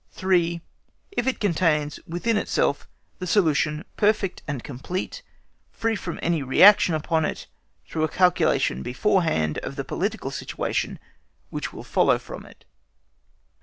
(3) 0.09 0.61
If 1.11 1.27
it 1.27 1.39
contains 1.39 1.99
within 2.07 2.35
itself 2.35 2.89
the 3.19 3.27
solution 3.27 3.85
perfect 3.97 4.41
and 4.47 4.63
complete, 4.63 5.21
free 5.69 5.95
from 5.95 6.17
any 6.23 6.41
reaction 6.41 6.95
upon 6.95 7.23
it, 7.23 7.45
through 7.87 8.03
a 8.05 8.09
calculation 8.09 8.81
beforehand 8.81 9.59
of 9.59 9.75
the 9.75 9.85
political 9.85 10.31
situation 10.31 10.97
which 11.51 11.71
will 11.71 11.83
follow 11.83 12.17
from 12.17 12.47
it. 12.47 12.65